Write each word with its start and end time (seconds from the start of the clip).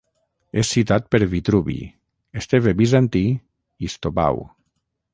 És 0.61 0.71
citat 0.75 1.05
per 1.15 1.19
Vitruvi, 1.33 1.77
Esteve 2.43 2.75
Bizantí 2.83 3.25
i 3.89 3.95
Stobau. 3.99 4.47